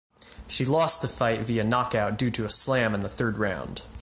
She 0.47 0.65
lost 0.65 1.03
the 1.03 1.07
fight 1.07 1.41
via 1.41 1.63
knockout 1.63 2.17
due 2.17 2.31
to 2.31 2.45
a 2.45 2.49
slam 2.49 2.95
in 2.95 3.01
the 3.01 3.07
third 3.07 3.37
round. 3.37 3.83